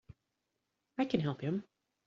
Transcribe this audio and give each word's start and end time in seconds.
I 0.97 1.05
can 1.05 1.19
help 1.19 1.41
him! 1.41 1.63